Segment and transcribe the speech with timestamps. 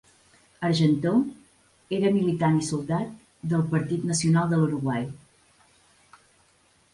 [0.67, 1.11] Argentó
[1.97, 3.11] era militant i soldat
[3.53, 5.07] del Partit Nacional de l'Uruguai.